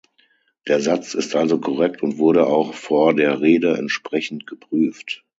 Der 0.67 0.79
Satz 0.81 1.13
ist 1.13 1.35
also 1.35 1.59
korrekt 1.59 2.01
und 2.01 2.17
wurde 2.17 2.47
auch 2.47 2.73
vor 2.73 3.13
der 3.13 3.39
Rede 3.41 3.77
entsprechend 3.77 4.47
geprüft. 4.47 5.23